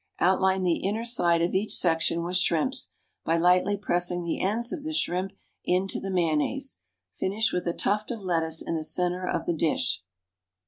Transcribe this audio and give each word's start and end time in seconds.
Outline 0.19 0.63
the 0.63 0.77
inner 0.79 1.05
side 1.05 1.43
of 1.43 1.53
each 1.53 1.75
section 1.75 2.23
with 2.23 2.35
shrimps, 2.37 2.89
by 3.23 3.37
lightly 3.37 3.77
pressing 3.77 4.23
the 4.23 4.41
ends 4.41 4.73
of 4.73 4.81
the 4.83 4.95
shrimps 4.95 5.35
into 5.63 5.99
the 5.99 6.09
mayonnaise. 6.09 6.79
Finish 7.13 7.53
with 7.53 7.67
a 7.67 7.73
tuft 7.73 8.09
of 8.09 8.23
lettuce 8.23 8.63
in 8.63 8.73
the 8.73 8.83
centre 8.83 9.27
of 9.27 9.45
the 9.45 9.53
dish. 9.53 10.01